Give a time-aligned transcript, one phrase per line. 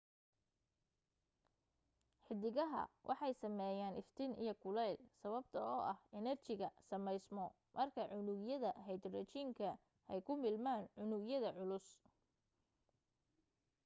[2.25, 9.69] xidigaha waxa sameyaan iftiin iyo kuleel sababtoo ah enerjiga sameysmo marka unugyada hydrogen-ka
[10.11, 11.87] ay ku milmaan unug yada culus